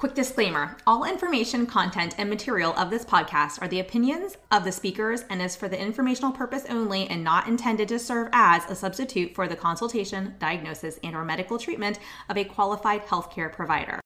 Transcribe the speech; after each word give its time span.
Quick 0.00 0.14
disclaimer 0.14 0.78
all 0.86 1.04
information, 1.04 1.66
content, 1.66 2.14
and 2.16 2.30
material 2.30 2.72
of 2.78 2.88
this 2.88 3.04
podcast 3.04 3.60
are 3.60 3.68
the 3.68 3.80
opinions 3.80 4.38
of 4.50 4.64
the 4.64 4.72
speakers 4.72 5.24
and 5.28 5.42
is 5.42 5.54
for 5.54 5.68
the 5.68 5.78
informational 5.78 6.32
purpose 6.32 6.64
only 6.70 7.06
and 7.10 7.22
not 7.22 7.46
intended 7.46 7.86
to 7.88 7.98
serve 7.98 8.30
as 8.32 8.64
a 8.70 8.74
substitute 8.74 9.34
for 9.34 9.46
the 9.46 9.54
consultation, 9.54 10.36
diagnosis, 10.38 10.98
and 11.04 11.14
or 11.14 11.22
medical 11.22 11.58
treatment 11.58 11.98
of 12.30 12.38
a 12.38 12.44
qualified 12.44 13.04
healthcare 13.08 13.52
provider. 13.52 14.00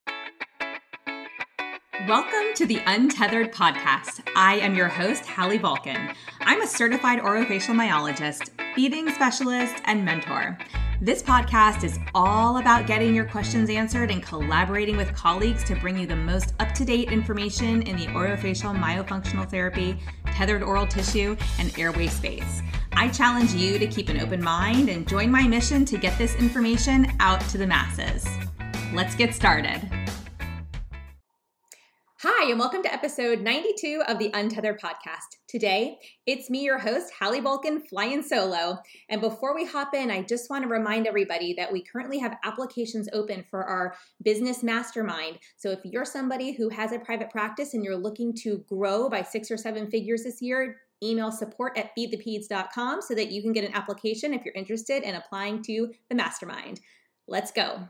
Welcome 2.09 2.53
to 2.55 2.65
the 2.65 2.81
Untethered 2.85 3.53
Podcast. 3.53 4.21
I 4.35 4.55
am 4.55 4.75
your 4.75 4.89
host, 4.89 5.25
Hallie 5.25 5.59
Bulkin. 5.59 6.13
I'm 6.41 6.61
a 6.61 6.67
certified 6.67 7.19
orofacial 7.19 7.73
myologist, 7.73 8.49
feeding 8.75 9.09
specialist, 9.11 9.75
and 9.85 10.03
mentor. 10.03 10.57
This 11.01 11.21
podcast 11.21 11.83
is 11.83 11.99
all 12.13 12.57
about 12.57 12.87
getting 12.87 13.13
your 13.13 13.25
questions 13.25 13.69
answered 13.69 14.09
and 14.09 14.23
collaborating 14.23 14.95
with 14.95 15.13
colleagues 15.13 15.61
to 15.65 15.75
bring 15.75 15.97
you 15.97 16.07
the 16.07 16.15
most 16.15 16.53
up 16.61 16.71
to 16.73 16.85
date 16.85 17.11
information 17.11 17.81
in 17.81 17.97
the 17.97 18.07
orofacial 18.07 18.73
myofunctional 18.73 19.49
therapy, 19.49 19.99
tethered 20.27 20.63
oral 20.63 20.87
tissue, 20.87 21.35
and 21.59 21.77
airway 21.77 22.07
space. 22.07 22.61
I 22.93 23.09
challenge 23.09 23.53
you 23.53 23.77
to 23.77 23.87
keep 23.87 24.07
an 24.07 24.21
open 24.21 24.41
mind 24.41 24.87
and 24.87 25.05
join 25.05 25.29
my 25.29 25.45
mission 25.45 25.83
to 25.83 25.97
get 25.97 26.17
this 26.17 26.33
information 26.35 27.11
out 27.19 27.41
to 27.49 27.57
the 27.57 27.67
masses. 27.67 28.25
Let's 28.93 29.15
get 29.15 29.35
started. 29.35 29.81
Hi, 32.27 32.49
and 32.49 32.57
welcome 32.57 32.81
to 32.81 32.91
episode 32.91 33.41
92 33.41 34.01
of 34.07 34.17
the 34.17 34.31
Untethered 34.33 34.81
podcast. 34.81 35.37
Today, 35.47 35.99
it's 36.25 36.49
me, 36.49 36.63
your 36.63 36.79
host, 36.79 37.13
Hallie 37.19 37.39
Bulkin, 37.39 37.81
flying 37.81 38.23
solo. 38.23 38.79
And 39.09 39.21
before 39.21 39.53
we 39.53 39.63
hop 39.63 39.93
in, 39.93 40.09
I 40.09 40.23
just 40.23 40.49
want 40.49 40.63
to 40.63 40.67
remind 40.67 41.05
everybody 41.05 41.53
that 41.53 41.71
we 41.71 41.83
currently 41.83 42.17
have 42.17 42.37
applications 42.43 43.07
open 43.13 43.45
for 43.51 43.63
our 43.65 43.93
business 44.23 44.63
mastermind. 44.63 45.37
So 45.57 45.69
if 45.69 45.81
you're 45.83 46.03
somebody 46.03 46.51
who 46.51 46.67
has 46.69 46.93
a 46.93 46.97
private 46.97 47.29
practice 47.29 47.75
and 47.75 47.83
you're 47.83 47.95
looking 47.95 48.33
to 48.37 48.65
grow 48.67 49.07
by 49.07 49.21
six 49.21 49.51
or 49.51 49.57
seven 49.57 49.87
figures 49.91 50.23
this 50.23 50.41
year, 50.41 50.77
email 51.03 51.31
support 51.31 51.77
at 51.77 51.95
feedthepeds.com 51.95 53.03
so 53.03 53.13
that 53.13 53.31
you 53.31 53.43
can 53.43 53.53
get 53.53 53.65
an 53.65 53.75
application 53.75 54.33
if 54.33 54.43
you're 54.43 54.55
interested 54.55 55.03
in 55.03 55.13
applying 55.13 55.61
to 55.65 55.93
the 56.09 56.15
mastermind. 56.15 56.79
Let's 57.27 57.51
go. 57.51 57.87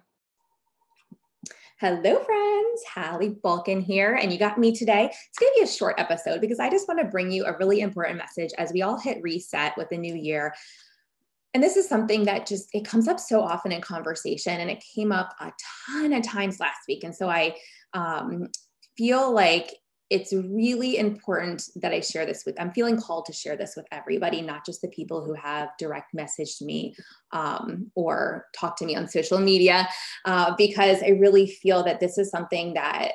Hello, 1.81 2.23
friends. 2.23 2.83
Hallie 2.93 3.35
Bulkin 3.43 3.81
here, 3.81 4.13
and 4.13 4.31
you 4.31 4.39
got 4.39 4.57
me 4.57 4.73
today. 4.73 5.11
It's 5.11 5.37
going 5.37 5.51
to 5.55 5.59
be 5.59 5.65
a 5.65 5.67
short 5.67 5.95
episode 5.97 6.39
because 6.39 6.57
I 6.57 6.69
just 6.69 6.87
want 6.87 7.01
to 7.01 7.07
bring 7.07 7.33
you 7.33 7.43
a 7.43 7.57
really 7.57 7.81
important 7.81 8.17
message 8.17 8.51
as 8.57 8.71
we 8.71 8.81
all 8.81 8.97
hit 8.97 9.21
reset 9.21 9.73
with 9.75 9.89
the 9.89 9.97
new 9.97 10.15
year. 10.15 10.55
And 11.53 11.61
this 11.61 11.75
is 11.75 11.89
something 11.89 12.23
that 12.25 12.47
just 12.47 12.69
it 12.73 12.85
comes 12.85 13.09
up 13.09 13.19
so 13.19 13.41
often 13.41 13.73
in 13.73 13.81
conversation, 13.81 14.61
and 14.61 14.71
it 14.71 14.81
came 14.95 15.11
up 15.11 15.35
a 15.41 15.51
ton 15.85 16.13
of 16.13 16.23
times 16.23 16.61
last 16.61 16.79
week. 16.87 17.03
And 17.03 17.13
so 17.13 17.27
I 17.27 17.57
um, 17.91 18.47
feel 18.97 19.33
like 19.33 19.75
it's 20.16 20.31
really 20.31 20.97
important 20.97 21.67
that 21.75 21.91
I 21.91 21.99
share 21.99 22.25
this 22.25 22.45
with, 22.45 22.59
I'm 22.59 22.71
feeling 22.71 22.97
called 22.97 23.25
to 23.25 23.33
share 23.33 23.58
this 23.58 23.75
with 23.75 23.85
everybody, 23.91 24.41
not 24.41 24.66
just 24.66 24.81
the 24.81 24.88
people 24.88 25.25
who 25.25 25.33
have 25.33 25.71
direct 25.77 26.16
messaged 26.16 26.61
me 26.61 26.95
um, 27.33 27.91
or 27.95 28.45
talked 28.58 28.77
to 28.80 28.86
me 28.86 28.95
on 28.95 29.09
social 29.09 29.39
media, 29.39 29.89
uh, 30.23 30.55
because 30.58 31.03
I 31.03 31.09
really 31.09 31.47
feel 31.47 31.83
that 31.83 31.99
this 31.99 32.17
is 32.17 32.30
something 32.30 32.75
that 32.75 33.11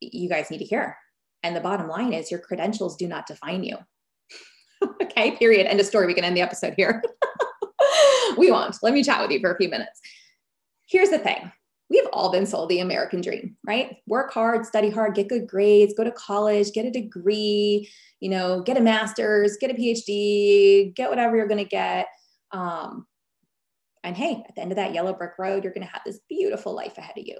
you 0.00 0.28
guys 0.28 0.48
need 0.48 0.58
to 0.58 0.64
hear. 0.64 0.96
And 1.42 1.56
the 1.56 1.60
bottom 1.60 1.88
line 1.88 2.12
is 2.12 2.30
your 2.30 2.40
credentials 2.40 2.96
do 2.96 3.08
not 3.08 3.26
define 3.26 3.64
you. 3.64 3.76
okay, 5.02 5.32
period. 5.32 5.66
End 5.66 5.80
of 5.80 5.86
story. 5.86 6.06
We 6.06 6.14
can 6.14 6.24
end 6.24 6.36
the 6.36 6.42
episode 6.42 6.74
here. 6.76 7.02
we 8.38 8.48
won't. 8.48 8.76
Let 8.80 8.94
me 8.94 9.02
chat 9.02 9.20
with 9.20 9.32
you 9.32 9.40
for 9.40 9.52
a 9.52 9.56
few 9.56 9.68
minutes. 9.68 10.00
Here's 10.86 11.10
the 11.10 11.18
thing 11.18 11.50
we've 11.94 12.08
all 12.12 12.32
been 12.32 12.44
sold 12.44 12.68
the 12.68 12.80
American 12.80 13.20
dream, 13.20 13.56
right? 13.64 13.98
Work 14.06 14.32
hard, 14.32 14.66
study 14.66 14.90
hard, 14.90 15.14
get 15.14 15.28
good 15.28 15.46
grades, 15.46 15.94
go 15.94 16.02
to 16.02 16.10
college, 16.10 16.72
get 16.72 16.86
a 16.86 16.90
degree, 16.90 17.88
you 18.20 18.28
know, 18.28 18.62
get 18.62 18.76
a 18.76 18.80
master's, 18.80 19.56
get 19.60 19.70
a 19.70 19.74
PhD, 19.74 20.94
get 20.94 21.08
whatever 21.08 21.36
you're 21.36 21.46
going 21.46 21.62
to 21.62 21.70
get. 21.70 22.06
Um, 22.50 23.06
and 24.02 24.16
hey, 24.16 24.42
at 24.48 24.56
the 24.56 24.62
end 24.62 24.72
of 24.72 24.76
that 24.76 24.92
yellow 24.92 25.12
brick 25.12 25.32
road, 25.38 25.62
you're 25.62 25.72
going 25.72 25.86
to 25.86 25.92
have 25.92 26.02
this 26.04 26.20
beautiful 26.28 26.74
life 26.74 26.98
ahead 26.98 27.16
of 27.16 27.26
you. 27.26 27.38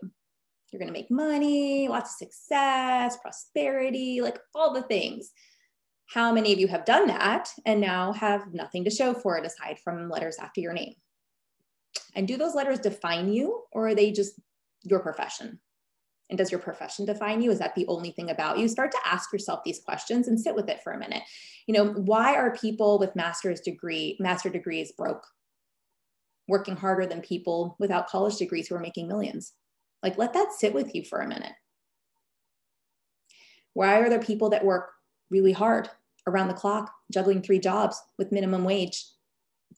You're 0.70 0.80
going 0.80 0.92
to 0.92 0.98
make 0.98 1.10
money, 1.10 1.88
lots 1.88 2.12
of 2.12 2.28
success, 2.28 3.16
prosperity, 3.20 4.20
like 4.20 4.38
all 4.54 4.72
the 4.72 4.82
things. 4.82 5.30
How 6.06 6.32
many 6.32 6.52
of 6.52 6.60
you 6.60 6.68
have 6.68 6.84
done 6.84 7.08
that 7.08 7.48
and 7.66 7.80
now 7.80 8.12
have 8.12 8.52
nothing 8.52 8.84
to 8.84 8.90
show 8.90 9.14
for 9.14 9.36
it 9.36 9.46
aside 9.46 9.78
from 9.82 10.08
letters 10.08 10.36
after 10.38 10.60
your 10.60 10.72
name? 10.72 10.94
And 12.14 12.28
do 12.28 12.36
those 12.36 12.54
letters 12.54 12.78
define 12.78 13.32
you 13.32 13.62
or 13.72 13.88
are 13.88 13.94
they 13.94 14.12
just 14.12 14.38
your 14.82 15.00
profession? 15.00 15.60
And 16.30 16.38
does 16.38 16.50
your 16.50 16.60
profession 16.60 17.04
define 17.04 17.42
you? 17.42 17.50
Is 17.50 17.58
that 17.58 17.74
the 17.74 17.86
only 17.86 18.10
thing 18.10 18.30
about 18.30 18.58
you? 18.58 18.66
Start 18.66 18.92
to 18.92 18.98
ask 19.04 19.32
yourself 19.32 19.60
these 19.64 19.80
questions 19.80 20.26
and 20.26 20.40
sit 20.40 20.54
with 20.54 20.68
it 20.68 20.82
for 20.82 20.92
a 20.92 20.98
minute. 20.98 21.22
You 21.66 21.74
know, 21.74 21.92
why 21.92 22.34
are 22.34 22.56
people 22.56 22.98
with 22.98 23.14
master's 23.14 23.60
degree, 23.60 24.16
master 24.18 24.48
degrees 24.48 24.92
broke? 24.92 25.26
Working 26.48 26.76
harder 26.76 27.06
than 27.06 27.20
people 27.20 27.76
without 27.78 28.08
college 28.08 28.36
degrees 28.36 28.68
who 28.68 28.74
are 28.74 28.80
making 28.80 29.06
millions. 29.06 29.52
Like 30.02 30.18
let 30.18 30.32
that 30.32 30.52
sit 30.52 30.74
with 30.74 30.94
you 30.94 31.04
for 31.04 31.20
a 31.20 31.28
minute. 31.28 31.52
Why 33.74 33.98
are 33.98 34.08
there 34.08 34.20
people 34.20 34.50
that 34.50 34.64
work 34.64 34.90
really 35.30 35.52
hard 35.52 35.90
around 36.26 36.48
the 36.48 36.54
clock, 36.54 36.92
juggling 37.12 37.42
three 37.42 37.58
jobs 37.58 38.00
with 38.18 38.32
minimum 38.32 38.64
wage 38.64 39.04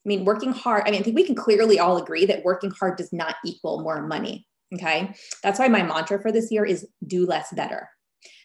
I 0.05 0.09
mean, 0.09 0.25
working 0.25 0.53
hard, 0.53 0.85
I 0.87 0.91
mean, 0.91 1.01
I 1.01 1.03
think 1.03 1.17
we 1.17 1.25
can 1.25 1.35
clearly 1.35 1.79
all 1.79 1.97
agree 1.97 2.27
that 2.27 2.45
working 2.45 2.71
hard 2.71 2.97
does 2.97 3.13
not 3.13 3.37
equal 3.45 3.83
more 3.83 4.07
money. 4.07 4.47
Okay. 4.75 5.15
That's 5.43 5.59
why 5.59 5.69
my 5.69 5.83
mantra 5.83 6.21
for 6.21 6.33
this 6.33 6.51
year 6.51 6.65
is 6.65 6.87
do 7.07 7.27
less 7.27 7.53
better. 7.53 7.89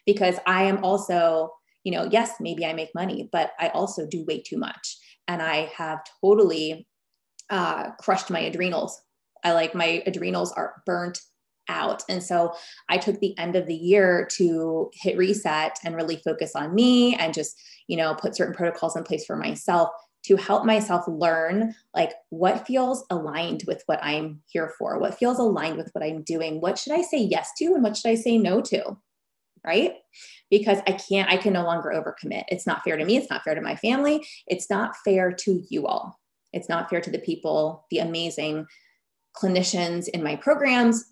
Because 0.06 0.38
I 0.45 0.63
am 0.63 0.84
also, 0.84 1.51
you 1.84 1.91
know, 1.91 2.07
yes, 2.11 2.34
maybe 2.40 2.66
I 2.66 2.73
make 2.73 2.90
money, 2.95 3.29
but 3.31 3.51
I 3.59 3.69
also 3.69 4.07
do 4.07 4.25
way 4.25 4.41
too 4.41 4.57
much. 4.57 4.97
And 5.28 5.41
I 5.41 5.72
have 5.75 6.00
totally 6.23 6.88
uh, 7.50 7.91
crushed 8.00 8.29
my 8.29 8.40
adrenals. 8.40 9.01
I 9.44 9.53
like 9.53 9.73
my 9.75 10.03
adrenals 10.06 10.51
are 10.53 10.81
burnt 10.85 11.19
out. 11.69 12.03
And 12.09 12.22
so 12.22 12.53
I 12.90 12.97
took 12.97 13.19
the 13.19 13.38
end 13.38 13.56
of 13.56 13.66
the 13.66 13.75
year 13.75 14.28
to 14.34 14.90
hit 14.94 15.17
reset 15.17 15.78
and 15.84 15.95
really 15.95 16.17
focus 16.17 16.51
on 16.56 16.75
me 16.75 17.16
and 17.16 17.34
just, 17.34 17.59
you 17.88 17.97
know, 17.97 18.13
put 18.13 18.35
certain 18.35 18.53
protocols 18.53 18.95
in 18.95 19.03
place 19.03 19.25
for 19.25 19.35
myself 19.35 19.90
to 20.24 20.36
help 20.36 20.66
myself 20.66 21.06
learn 21.08 21.74
like 21.96 22.14
what 22.30 22.68
feels 22.68 23.06
aligned 23.09 23.64
with 23.68 23.84
what 23.88 24.04
I'm 24.04 24.42
here 24.48 24.74
for, 24.78 25.00
what 25.00 25.18
feels 25.18 25.40
aligned 25.40 25.78
with 25.78 25.90
what 25.94 26.04
I'm 26.04 26.24
doing, 26.24 26.62
what 26.62 26.78
should 26.78 26.94
I 26.94 27.02
say 27.02 27.18
yes 27.18 27.52
to 27.58 27.66
and 27.74 27.84
what 27.84 27.98
should 27.98 28.09
I 28.09 28.16
say 28.16 28.38
no 28.38 28.62
to? 28.62 28.98
Right? 29.66 29.94
Because 30.50 30.80
I 30.88 30.94
can't, 30.94 31.30
I 31.30 31.38
can 31.38 31.54
no 31.54 31.64
longer 31.64 31.90
overcommit. 31.90 32.44
It's 32.50 32.68
not 32.68 32.84
fair 32.84 32.98
to 32.98 33.06
me. 33.06 33.18
It's 33.18 33.30
not 33.30 33.44
fair 33.44 33.56
to 33.56 33.62
my 33.62 33.76
family. 33.76 34.26
It's 34.48 34.70
not 34.70 34.96
fair 35.06 35.32
to 35.32 35.64
you 35.70 35.88
all. 35.88 36.20
It's 36.53 36.70
not 36.70 36.90
fair 36.90 37.02
to 37.02 37.12
the 37.12 37.20
people, 37.20 37.86
the 37.92 38.00
amazing 38.00 38.66
clinicians 39.36 40.08
in 40.09 40.24
my 40.24 40.36
programs. 40.36 41.06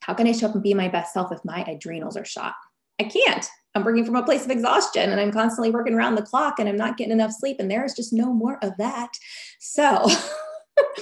How 0.00 0.14
can 0.14 0.26
I 0.26 0.32
show 0.32 0.48
up 0.48 0.54
and 0.54 0.62
be 0.62 0.72
my 0.74 0.88
best 0.88 1.12
self 1.12 1.30
if 1.30 1.44
my 1.44 1.62
adrenals 1.64 2.16
are 2.16 2.24
shot? 2.24 2.54
I 2.98 3.04
can't. 3.04 3.46
I'm 3.74 3.84
working 3.84 4.04
from 4.04 4.16
a 4.16 4.24
place 4.24 4.44
of 4.44 4.50
exhaustion 4.50 5.10
and 5.10 5.20
I'm 5.20 5.32
constantly 5.32 5.70
working 5.70 5.94
around 5.94 6.16
the 6.16 6.22
clock 6.22 6.58
and 6.58 6.68
I'm 6.68 6.76
not 6.76 6.96
getting 6.96 7.12
enough 7.12 7.32
sleep. 7.32 7.56
And 7.60 7.70
there 7.70 7.84
is 7.84 7.94
just 7.94 8.12
no 8.12 8.32
more 8.32 8.58
of 8.62 8.76
that. 8.78 9.12
So 9.60 10.08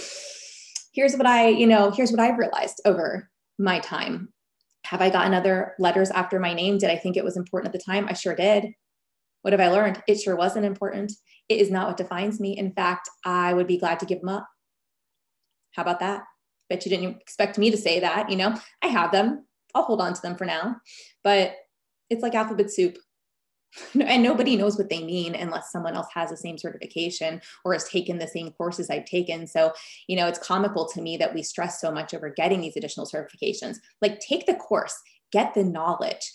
here's 0.92 1.16
what 1.16 1.26
I, 1.26 1.48
you 1.48 1.66
know, 1.66 1.90
here's 1.90 2.10
what 2.10 2.20
I've 2.20 2.38
realized 2.38 2.80
over 2.84 3.30
my 3.58 3.78
time. 3.78 4.32
Have 4.84 5.00
I 5.00 5.10
gotten 5.10 5.34
other 5.34 5.74
letters 5.78 6.10
after 6.10 6.38
my 6.38 6.52
name? 6.52 6.78
Did 6.78 6.90
I 6.90 6.96
think 6.96 7.16
it 7.16 7.24
was 7.24 7.36
important 7.36 7.74
at 7.74 7.78
the 7.78 7.84
time? 7.84 8.06
I 8.08 8.12
sure 8.12 8.34
did. 8.34 8.72
What 9.42 9.52
have 9.52 9.60
I 9.60 9.68
learned? 9.68 10.02
It 10.06 10.20
sure 10.20 10.36
wasn't 10.36 10.66
important. 10.66 11.12
It 11.48 11.60
is 11.60 11.70
not 11.70 11.88
what 11.88 11.96
defines 11.96 12.40
me. 12.40 12.56
In 12.56 12.72
fact, 12.72 13.08
I 13.24 13.54
would 13.54 13.66
be 13.66 13.78
glad 13.78 14.00
to 14.00 14.06
give 14.06 14.20
them 14.20 14.28
up. 14.28 14.46
How 15.72 15.82
about 15.82 16.00
that? 16.00 16.24
Bet 16.68 16.84
you 16.84 16.90
didn't 16.90 17.20
expect 17.20 17.56
me 17.56 17.70
to 17.70 17.76
say 17.76 18.00
that. 18.00 18.30
You 18.30 18.36
know, 18.36 18.54
I 18.82 18.88
have 18.88 19.12
them. 19.12 19.46
I'll 19.74 19.84
hold 19.84 20.00
on 20.00 20.12
to 20.12 20.20
them 20.20 20.36
for 20.36 20.44
now. 20.44 20.76
But 21.22 21.54
it's 22.10 22.22
like 22.22 22.34
alphabet 22.34 22.70
soup 22.70 22.98
and 24.00 24.22
nobody 24.22 24.56
knows 24.56 24.78
what 24.78 24.88
they 24.88 25.02
mean 25.02 25.34
unless 25.34 25.70
someone 25.70 25.94
else 25.94 26.08
has 26.14 26.30
the 26.30 26.36
same 26.36 26.58
certification 26.58 27.40
or 27.64 27.72
has 27.72 27.88
taken 27.88 28.18
the 28.18 28.26
same 28.26 28.50
courses 28.52 28.90
I've 28.90 29.04
taken. 29.04 29.46
So, 29.46 29.72
you 30.06 30.16
know, 30.16 30.26
it's 30.26 30.38
comical 30.38 30.88
to 30.88 31.02
me 31.02 31.16
that 31.18 31.34
we 31.34 31.42
stress 31.42 31.80
so 31.80 31.90
much 31.90 32.14
over 32.14 32.30
getting 32.30 32.60
these 32.60 32.76
additional 32.76 33.06
certifications. 33.06 33.76
Like, 34.00 34.20
take 34.20 34.46
the 34.46 34.54
course, 34.54 34.94
get 35.32 35.54
the 35.54 35.64
knowledge, 35.64 36.32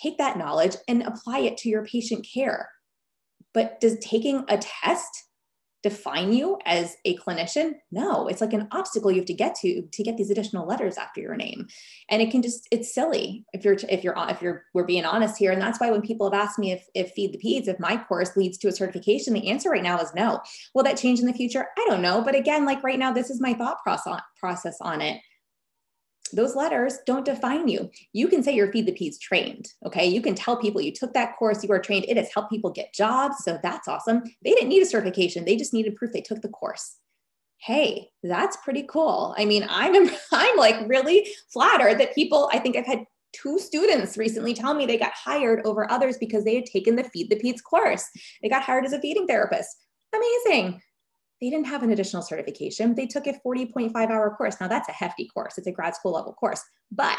take 0.00 0.18
that 0.18 0.38
knowledge 0.38 0.76
and 0.88 1.02
apply 1.02 1.40
it 1.40 1.56
to 1.58 1.68
your 1.68 1.84
patient 1.84 2.26
care. 2.32 2.70
But 3.52 3.80
does 3.80 3.98
taking 3.98 4.44
a 4.48 4.58
test 4.58 5.24
define 5.82 6.32
you 6.32 6.58
as 6.66 6.96
a 7.04 7.16
clinician? 7.16 7.74
No 7.90 8.28
it's 8.28 8.40
like 8.40 8.52
an 8.52 8.68
obstacle 8.72 9.10
you 9.10 9.18
have 9.18 9.26
to 9.26 9.34
get 9.34 9.54
to 9.56 9.82
to 9.82 10.02
get 10.02 10.16
these 10.16 10.30
additional 10.30 10.66
letters 10.66 10.96
after 10.96 11.20
your 11.20 11.36
name. 11.36 11.68
And 12.08 12.20
it 12.20 12.30
can 12.30 12.42
just 12.42 12.68
it's 12.70 12.94
silly 12.94 13.44
if 13.52 13.64
you're 13.64 13.76
if 13.88 14.04
you're 14.04 14.14
if 14.28 14.42
you're 14.42 14.64
we're 14.74 14.84
being 14.84 15.04
honest 15.04 15.38
here. 15.38 15.52
And 15.52 15.60
that's 15.60 15.80
why 15.80 15.90
when 15.90 16.02
people 16.02 16.30
have 16.30 16.40
asked 16.40 16.58
me 16.58 16.72
if 16.72 16.86
if 16.94 17.12
feed 17.12 17.32
the 17.32 17.38
peds 17.38 17.68
if 17.68 17.80
my 17.80 17.96
course 17.96 18.36
leads 18.36 18.58
to 18.58 18.68
a 18.68 18.72
certification 18.72 19.34
the 19.34 19.48
answer 19.48 19.70
right 19.70 19.82
now 19.82 19.98
is 19.98 20.14
no. 20.14 20.40
Will 20.74 20.84
that 20.84 20.96
change 20.96 21.20
in 21.20 21.26
the 21.26 21.32
future? 21.32 21.66
I 21.78 21.86
don't 21.88 22.02
know. 22.02 22.22
But 22.22 22.34
again 22.34 22.64
like 22.64 22.82
right 22.82 22.98
now 22.98 23.12
this 23.12 23.30
is 23.30 23.40
my 23.40 23.54
thought 23.54 23.78
process 23.82 24.20
process 24.38 24.76
on 24.80 25.00
it 25.00 25.20
those 26.30 26.56
letters 26.56 26.98
don't 27.06 27.24
define 27.24 27.68
you. 27.68 27.90
You 28.12 28.28
can 28.28 28.42
say 28.42 28.54
you're 28.54 28.72
Feed 28.72 28.86
the 28.86 28.92
Peds 28.92 29.18
trained. 29.18 29.68
Okay. 29.84 30.06
You 30.06 30.22
can 30.22 30.34
tell 30.34 30.56
people 30.56 30.80
you 30.80 30.92
took 30.92 31.12
that 31.14 31.36
course, 31.36 31.62
you 31.62 31.70
are 31.72 31.78
trained. 31.78 32.06
It 32.08 32.16
has 32.16 32.32
helped 32.32 32.50
people 32.50 32.70
get 32.70 32.94
jobs. 32.94 33.36
So 33.44 33.58
that's 33.62 33.88
awesome. 33.88 34.22
They 34.44 34.50
didn't 34.50 34.68
need 34.68 34.82
a 34.82 34.86
certification, 34.86 35.44
they 35.44 35.56
just 35.56 35.74
needed 35.74 35.96
proof 35.96 36.12
they 36.12 36.20
took 36.20 36.42
the 36.42 36.48
course. 36.48 36.96
Hey, 37.58 38.10
that's 38.22 38.56
pretty 38.58 38.84
cool. 38.84 39.34
I 39.36 39.44
mean, 39.44 39.66
I'm 39.68 40.10
I'm 40.32 40.56
like 40.56 40.88
really 40.88 41.28
flattered 41.52 41.98
that 42.00 42.14
people, 42.14 42.48
I 42.52 42.58
think 42.58 42.76
I've 42.76 42.86
had 42.86 43.04
two 43.32 43.58
students 43.58 44.16
recently 44.16 44.54
tell 44.54 44.74
me 44.74 44.86
they 44.86 44.98
got 44.98 45.12
hired 45.12 45.64
over 45.64 45.90
others 45.90 46.18
because 46.18 46.44
they 46.44 46.56
had 46.56 46.66
taken 46.66 46.96
the 46.96 47.04
Feed 47.04 47.30
the 47.30 47.36
Peds 47.36 47.62
course. 47.62 48.08
They 48.42 48.48
got 48.48 48.62
hired 48.62 48.84
as 48.84 48.92
a 48.92 49.00
feeding 49.00 49.26
therapist. 49.26 49.76
Amazing 50.12 50.80
they 51.40 51.48
didn't 51.48 51.66
have 51.66 51.82
an 51.82 51.90
additional 51.90 52.22
certification. 52.22 52.94
They 52.94 53.06
took 53.06 53.26
a 53.26 53.40
40.5 53.44 53.94
hour 53.94 54.34
course. 54.36 54.56
Now 54.60 54.68
that's 54.68 54.88
a 54.88 54.92
hefty 54.92 55.28
course. 55.32 55.56
It's 55.56 55.66
a 55.66 55.72
grad 55.72 55.94
school 55.94 56.12
level 56.12 56.34
course, 56.34 56.62
but 56.92 57.18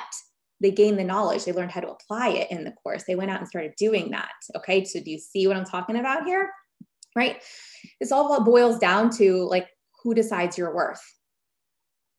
they 0.62 0.72
gained 0.72 1.00
the 1.00 1.04
knowledge. 1.04 1.44
They 1.44 1.54
learned 1.54 1.72
how 1.72 1.82
to 1.82 1.92
apply 1.92 2.30
it 2.30 2.52
in 2.52 2.64
the 2.64 2.72
course. 2.72 3.04
They 3.08 3.16
went 3.16 3.32
out 3.32 3.40
and 3.40 3.48
started 3.48 3.74
doing 3.78 4.12
that. 4.12 4.32
Okay. 4.56 4.86
So 4.86 5.00
do 5.00 5.10
you 5.10 5.18
see 5.18 5.48
what 5.48 5.58
I'm 5.58 5.66
talking 5.66 5.98
about 5.98 6.26
here? 6.26 6.52
Right. 7.16 7.42
This 8.00 8.12
all 8.12 8.44
boils 8.44 8.78
down 8.78 9.10
to 9.18 9.48
like 9.50 9.68
who 10.04 10.14
decides 10.14 10.58
your 10.58 10.74
worth? 10.74 11.02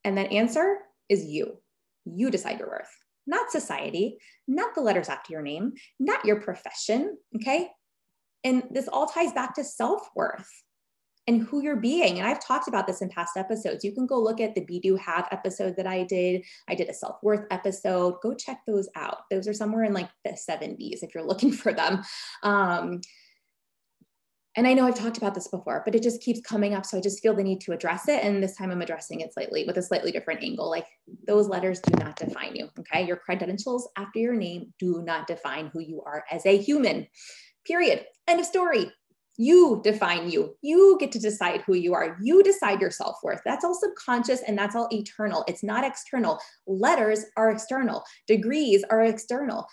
And 0.05 0.19
that 0.19 0.33
answer 0.33 0.79
is 1.09 1.25
you. 1.25 1.59
You 2.05 2.31
decide 2.31 2.59
your 2.59 2.69
worth, 2.69 2.91
not 3.29 3.53
society, 3.53 4.19
not 4.49 4.75
the 4.75 4.81
letters 4.81 5.09
after 5.09 5.33
your 5.33 5.43
name, 5.43 5.75
not 6.01 6.25
your 6.25 6.41
profession. 6.41 7.17
Okay. 7.37 7.71
And 8.43 8.65
this 8.73 8.89
all 8.89 9.07
ties 9.07 9.33
back 9.33 9.55
to 9.55 9.63
self 9.63 10.09
worth 10.17 10.49
and 11.27 11.43
who 11.43 11.63
you're 11.63 11.77
being. 11.77 12.19
And 12.19 12.27
I've 12.27 12.45
talked 12.45 12.69
about 12.69 12.87
this 12.87 13.01
in 13.01 13.09
past 13.09 13.37
episodes. 13.37 13.85
You 13.85 13.93
can 13.93 14.07
go 14.07 14.21
look 14.21 14.41
at 14.41 14.55
the 14.55 14.65
Be 14.65 14.81
Do 14.81 14.97
Have 14.97 15.29
episode 15.31 15.77
that 15.77 15.87
I 15.87 16.03
did. 16.03 16.45
I 16.69 16.75
did 16.75 16.89
a 16.89 16.95
self 16.95 17.17
worth 17.23 17.47
episode. 17.51 18.17
Go 18.23 18.35
check 18.35 18.61
those 18.67 18.89
out. 18.97 19.19
Those 19.31 19.47
are 19.47 19.55
somewhere 19.55 19.85
in 19.85 19.93
like 19.93 20.09
the 20.25 20.33
70s 20.33 21.03
if 21.03 21.15
you're 21.15 21.25
looking 21.27 21.53
for 21.53 21.73
them. 21.73 22.03
Um, 22.43 23.01
and 24.55 24.67
I 24.67 24.75
know 24.75 24.87
I've 24.87 24.99
talked 24.99 25.17
about 25.17 25.35
this 25.35 25.49
before, 25.49 25.81
but 25.85 25.95
it 25.95 26.03
just 26.03 26.21
keeps 26.21 26.41
coming 26.43 26.75
up. 26.75 26.85
So 26.85 26.99
I 26.99 27.01
just 27.01 27.23
feel 27.23 27.35
the 27.35 27.43
need 27.43 27.63
to 27.63 27.73
address 27.73 28.07
it. 28.09 28.23
And 28.23 28.43
this 28.43 28.55
time 28.55 28.71
I'm 28.71 28.83
addressing 28.83 29.21
it 29.21 29.33
slightly 29.33 29.65
with 29.65 29.79
a 29.79 29.83
slightly 29.83 30.13
different 30.13 30.43
angle. 30.43 30.69
Like 30.69 30.87
those 31.27 31.49
letters 31.49 31.81
do 31.81 31.93
not 32.05 32.17
define 32.17 32.55
you. 32.55 32.69
Okay. 32.79 33.07
Your 33.07 33.17
credentials 33.17 33.89
after 33.97 34.19
your 34.19 34.35
name 34.35 34.75
do 34.79 35.03
not 35.07 35.27
define 35.27 35.71
who 35.73 35.81
you 35.81 36.03
are 36.05 36.25
as 36.31 36.45
a 36.45 36.59
human. 36.59 37.07
Period. 37.67 38.05
End 38.29 38.41
of 38.41 38.47
story. 38.47 38.93
You 39.39 39.81
define 39.83 40.31
you. 40.31 40.57
You 40.61 40.97
get 41.01 41.11
to 41.13 41.19
decide 41.19 41.63
who 41.63 41.75
you 41.75 41.95
are. 41.95 42.19
You 42.21 42.43
decide 42.43 42.81
your 42.81 42.91
self 42.91 43.17
worth. 43.23 43.41
That's 43.45 43.65
all 43.65 43.75
subconscious 43.75 44.43
and 44.47 44.59
that's 44.59 44.77
all 44.77 44.89
eternal. 44.93 45.45
It's 45.49 45.63
not 45.63 45.85
external. 45.85 46.39
Letters 46.67 47.25
are 47.37 47.51
external, 47.51 48.05
degrees 48.27 48.85
are 48.91 49.03
external. 49.03 49.67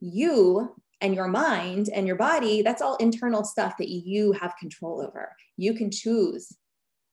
You 0.00 0.74
and 1.00 1.14
your 1.14 1.28
mind 1.28 1.90
and 1.94 2.06
your 2.06 2.16
body, 2.16 2.62
that's 2.62 2.82
all 2.82 2.96
internal 2.96 3.44
stuff 3.44 3.74
that 3.78 3.88
you 3.88 4.32
have 4.32 4.54
control 4.58 5.02
over. 5.02 5.30
You 5.56 5.74
can 5.74 5.90
choose 5.90 6.52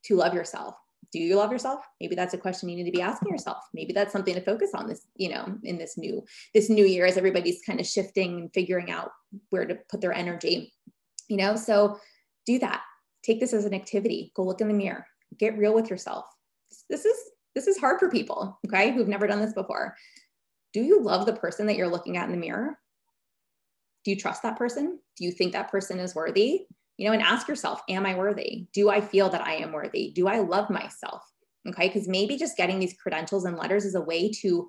to 0.06 0.16
love 0.16 0.34
yourself. 0.34 0.76
Do 1.12 1.20
you 1.20 1.36
love 1.36 1.52
yourself? 1.52 1.82
Maybe 2.00 2.16
that's 2.16 2.34
a 2.34 2.38
question 2.38 2.70
you 2.70 2.78
need 2.78 2.86
to 2.86 2.98
be 2.98 3.02
asking 3.02 3.30
yourself. 3.32 3.58
Maybe 3.74 3.92
that's 3.92 4.14
something 4.14 4.34
to 4.34 4.42
focus 4.42 4.72
on 4.74 4.88
this, 4.88 5.06
you 5.16 5.30
know, 5.30 5.58
in 5.64 5.78
this 5.78 5.98
new 5.98 6.24
this 6.54 6.70
new 6.70 6.86
year 6.86 7.06
as 7.06 7.18
everybody's 7.18 7.62
kind 7.66 7.82
of 7.82 7.86
shifting 7.86 8.40
and 8.40 8.54
figuring 8.54 8.90
out 8.90 9.12
where 9.50 9.66
to 9.66 9.78
put 9.90 10.00
their 10.00 10.14
energy 10.14 10.74
you 11.32 11.38
know? 11.38 11.56
So 11.56 11.98
do 12.46 12.60
that. 12.60 12.82
Take 13.24 13.40
this 13.40 13.54
as 13.54 13.66
an 13.66 13.74
activity. 13.74 14.34
Go 14.36 14.44
look 14.44 14.60
in 14.60 14.68
the 14.68 14.74
mirror. 14.74 15.08
Get 15.40 15.58
real 15.58 15.74
with 15.74 15.90
yourself. 15.90 16.26
This 16.90 17.06
is 17.06 17.16
this 17.56 17.68
is 17.68 17.78
hard 17.78 18.00
for 18.00 18.10
people 18.10 18.60
okay 18.66 18.92
who've 18.92 19.08
never 19.08 19.28
done 19.28 19.40
this 19.40 19.54
before. 19.54 19.96
Do 20.74 20.82
you 20.82 21.02
love 21.02 21.26
the 21.26 21.34
person 21.34 21.66
that 21.68 21.76
you're 21.76 21.90
looking 21.90 22.18
at 22.18 22.26
in 22.26 22.32
the 22.32 22.38
mirror? 22.38 22.78
Do 24.04 24.12
you 24.12 24.18
trust 24.18 24.44
that 24.44 24.58
person? 24.58 25.00
Do 25.18 25.24
you 25.24 25.32
think 25.32 25.54
that 25.54 25.72
person 25.72 26.00
is 26.00 26.16
worthy? 26.16 26.66
You 26.98 27.08
know 27.08 27.14
and 27.14 27.22
ask 27.22 27.48
yourself 27.48 27.82
am 27.90 28.06
i 28.06 28.16
worthy? 28.16 28.68
Do 28.74 28.90
i 28.90 29.00
feel 29.00 29.30
that 29.30 29.46
i 29.46 29.54
am 29.54 29.72
worthy? 29.72 30.12
Do 30.14 30.28
i 30.28 30.40
love 30.40 30.70
myself? 30.70 31.24
Okay 31.68 31.88
because 31.88 32.08
maybe 32.08 32.38
just 32.38 32.58
getting 32.58 32.80
these 32.80 32.96
credentials 33.02 33.46
and 33.46 33.58
letters 33.58 33.86
is 33.86 33.96
a 33.96 34.02
way 34.02 34.32
to 34.42 34.68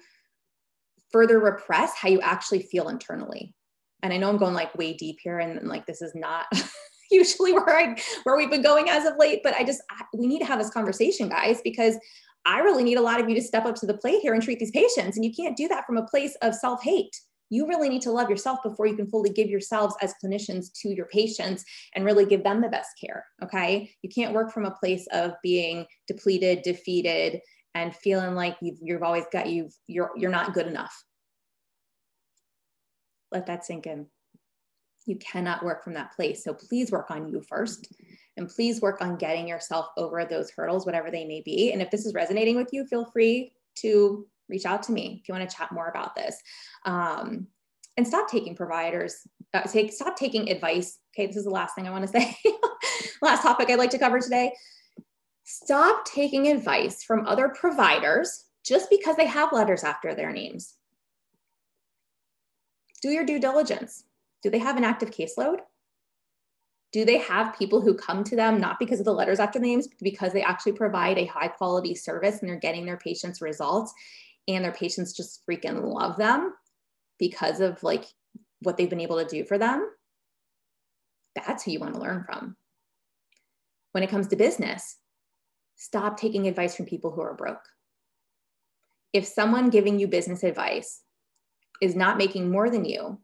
further 1.10 1.40
repress 1.40 1.96
how 1.96 2.08
you 2.08 2.20
actually 2.20 2.62
feel 2.62 2.88
internally 2.88 3.54
and 4.02 4.12
I 4.12 4.16
know 4.16 4.28
I'm 4.28 4.38
going 4.38 4.54
like 4.54 4.74
way 4.76 4.94
deep 4.94 5.18
here 5.22 5.38
and 5.38 5.66
like 5.68 5.86
this 5.86 6.02
is 6.02 6.12
not 6.14 6.46
usually 7.10 7.52
where 7.52 7.76
I 7.76 7.96
where 8.24 8.36
we've 8.36 8.50
been 8.50 8.62
going 8.62 8.88
as 8.88 9.06
of 9.06 9.16
late, 9.18 9.40
but 9.42 9.54
I 9.54 9.64
just 9.64 9.82
I, 9.90 10.04
we 10.14 10.26
need 10.26 10.40
to 10.40 10.46
have 10.46 10.58
this 10.58 10.70
conversation, 10.70 11.28
guys, 11.28 11.60
because 11.62 11.96
I 12.44 12.60
really 12.60 12.82
need 12.82 12.98
a 12.98 13.02
lot 13.02 13.20
of 13.20 13.28
you 13.28 13.36
to 13.36 13.42
step 13.42 13.66
up 13.66 13.76
to 13.76 13.86
the 13.86 13.96
plate 13.96 14.20
here 14.20 14.34
and 14.34 14.42
treat 14.42 14.58
these 14.58 14.72
patients. 14.72 15.16
And 15.16 15.24
you 15.24 15.32
can't 15.32 15.56
do 15.56 15.68
that 15.68 15.86
from 15.86 15.96
a 15.96 16.06
place 16.06 16.36
of 16.42 16.54
self-hate. 16.54 17.16
You 17.50 17.68
really 17.68 17.88
need 17.88 18.02
to 18.02 18.10
love 18.10 18.30
yourself 18.30 18.60
before 18.64 18.86
you 18.86 18.96
can 18.96 19.06
fully 19.06 19.30
give 19.30 19.48
yourselves 19.48 19.94
as 20.00 20.14
clinicians 20.24 20.72
to 20.80 20.88
your 20.88 21.06
patients 21.06 21.64
and 21.94 22.04
really 22.04 22.24
give 22.24 22.42
them 22.42 22.60
the 22.60 22.68
best 22.68 22.90
care. 22.98 23.26
Okay. 23.44 23.92
You 24.02 24.10
can't 24.10 24.32
work 24.32 24.50
from 24.50 24.64
a 24.64 24.72
place 24.72 25.06
of 25.12 25.34
being 25.42 25.86
depleted, 26.08 26.62
defeated, 26.62 27.40
and 27.74 27.94
feeling 27.94 28.34
like 28.34 28.56
you've, 28.60 28.78
you've 28.80 29.02
always 29.02 29.24
got 29.32 29.48
you've 29.48 29.74
you're 29.86 30.10
you're 30.16 30.30
not 30.30 30.54
good 30.54 30.66
enough 30.66 30.92
let 33.32 33.46
that 33.46 33.64
sink 33.64 33.86
in. 33.86 34.06
You 35.06 35.16
cannot 35.16 35.64
work 35.64 35.82
from 35.82 35.94
that 35.94 36.14
place. 36.14 36.44
So 36.44 36.54
please 36.54 36.90
work 36.90 37.10
on 37.10 37.28
you 37.28 37.40
first. 37.40 37.92
And 38.36 38.48
please 38.48 38.80
work 38.80 39.02
on 39.02 39.16
getting 39.16 39.46
yourself 39.46 39.88
over 39.96 40.24
those 40.24 40.50
hurdles, 40.50 40.86
whatever 40.86 41.10
they 41.10 41.24
may 41.24 41.42
be. 41.42 41.72
And 41.72 41.82
if 41.82 41.90
this 41.90 42.06
is 42.06 42.14
resonating 42.14 42.56
with 42.56 42.68
you, 42.72 42.86
feel 42.86 43.04
free 43.04 43.52
to 43.76 44.26
reach 44.48 44.64
out 44.64 44.82
to 44.84 44.92
me 44.92 45.18
if 45.20 45.28
you 45.28 45.34
want 45.34 45.48
to 45.48 45.56
chat 45.56 45.72
more 45.72 45.88
about 45.88 46.14
this. 46.14 46.40
Um, 46.84 47.48
and 47.98 48.06
stop 48.06 48.30
taking 48.30 48.56
providers, 48.56 49.16
uh, 49.52 49.62
take, 49.62 49.92
stop 49.92 50.16
taking 50.16 50.50
advice. 50.50 50.98
Okay, 51.14 51.26
this 51.26 51.36
is 51.36 51.44
the 51.44 51.50
last 51.50 51.74
thing 51.74 51.86
I 51.86 51.90
want 51.90 52.06
to 52.06 52.20
say. 52.20 52.34
last 53.22 53.42
topic 53.42 53.68
I'd 53.68 53.78
like 53.78 53.90
to 53.90 53.98
cover 53.98 54.18
today. 54.18 54.52
Stop 55.44 56.06
taking 56.06 56.48
advice 56.48 57.02
from 57.02 57.26
other 57.26 57.50
providers 57.50 58.46
just 58.64 58.88
because 58.88 59.16
they 59.16 59.26
have 59.26 59.52
letters 59.52 59.84
after 59.84 60.14
their 60.14 60.32
names 60.32 60.76
do 63.02 63.10
your 63.10 63.26
due 63.26 63.40
diligence. 63.40 64.04
Do 64.42 64.50
they 64.50 64.58
have 64.58 64.76
an 64.76 64.84
active 64.84 65.10
caseload? 65.10 65.58
Do 66.92 67.04
they 67.04 67.18
have 67.18 67.58
people 67.58 67.80
who 67.80 67.94
come 67.94 68.22
to 68.24 68.36
them 68.36 68.60
not 68.60 68.78
because 68.78 69.00
of 69.00 69.04
the 69.04 69.14
letters 69.14 69.40
after 69.40 69.58
names, 69.58 69.88
but 69.88 69.98
because 70.02 70.32
they 70.32 70.42
actually 70.42 70.72
provide 70.72 71.18
a 71.18 71.26
high 71.26 71.48
quality 71.48 71.94
service 71.94 72.40
and 72.40 72.48
they're 72.48 72.56
getting 72.56 72.86
their 72.86 72.98
patients 72.98 73.40
results 73.40 73.92
and 74.46 74.64
their 74.64 74.72
patients 74.72 75.12
just 75.12 75.42
freaking 75.46 75.82
love 75.82 76.16
them 76.16 76.54
because 77.18 77.60
of 77.60 77.82
like 77.82 78.04
what 78.60 78.76
they've 78.76 78.90
been 78.90 79.00
able 79.00 79.18
to 79.18 79.28
do 79.28 79.44
for 79.44 79.58
them? 79.58 79.88
That's 81.34 81.64
who 81.64 81.72
you 81.72 81.80
want 81.80 81.94
to 81.94 82.00
learn 82.00 82.24
from. 82.24 82.56
When 83.92 84.02
it 84.02 84.10
comes 84.10 84.28
to 84.28 84.36
business, 84.36 84.98
stop 85.76 86.18
taking 86.18 86.46
advice 86.46 86.76
from 86.76 86.86
people 86.86 87.10
who 87.10 87.22
are 87.22 87.34
broke. 87.34 87.64
If 89.12 89.26
someone 89.26 89.70
giving 89.70 89.98
you 89.98 90.08
business 90.08 90.42
advice 90.42 91.02
is 91.82 91.96
not 91.96 92.16
making 92.16 92.48
more 92.48 92.70
than 92.70 92.84
you, 92.84 93.18